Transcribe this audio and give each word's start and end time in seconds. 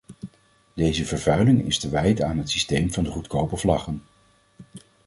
Deze 0.73 1.05
vervuiling 1.05 1.65
is 1.65 1.79
te 1.79 1.89
wijten 1.89 2.27
aan 2.27 2.37
het 2.37 2.49
systeem 2.49 2.91
van 2.91 3.03
de 3.03 3.09
goedkope 3.09 3.57
vlaggen. 3.57 4.03